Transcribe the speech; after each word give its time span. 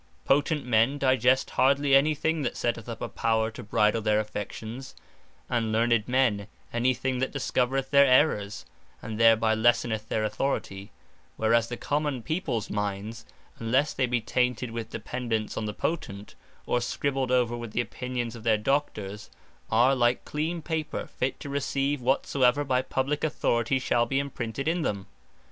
Potent 0.25 0.65
men, 0.65 0.97
digest 0.97 1.51
hardly 1.51 1.93
any 1.93 2.15
thing 2.15 2.41
that 2.41 2.57
setteth 2.57 2.89
up 2.89 3.03
a 3.03 3.07
Power 3.07 3.51
to 3.51 3.61
bridle 3.61 4.01
their 4.01 4.19
affections; 4.19 4.95
and 5.47 5.71
Learned 5.71 6.07
men, 6.07 6.47
any 6.73 6.95
thing 6.95 7.19
that 7.19 7.31
discovereth 7.31 7.91
their 7.91 8.07
errours, 8.07 8.65
and 9.03 9.19
thereby 9.19 9.53
lesseneth 9.53 10.07
their 10.09 10.23
Authority: 10.23 10.89
whereas 11.37 11.67
the 11.69 11.77
Common 11.77 12.23
peoples 12.23 12.67
minds, 12.67 13.27
unlesse 13.59 13.93
they 13.93 14.07
be 14.07 14.19
tainted 14.21 14.71
with 14.71 14.89
dependance 14.89 15.55
on 15.55 15.65
the 15.65 15.71
Potent, 15.71 16.33
or 16.65 16.81
scribbled 16.81 17.29
over 17.31 17.55
with 17.55 17.71
the 17.71 17.81
opinions 17.81 18.35
of 18.35 18.41
their 18.41 18.57
Doctors, 18.57 19.29
are 19.69 19.93
like 19.93 20.25
clean 20.25 20.63
paper, 20.63 21.05
fit 21.05 21.39
to 21.41 21.47
receive 21.47 22.01
whatsoever 22.01 22.63
by 22.63 22.81
Publique 22.81 23.23
Authority 23.23 23.77
shall 23.77 24.07
be 24.07 24.17
imprinted 24.17 24.67
in 24.67 24.81
them. 24.81 25.05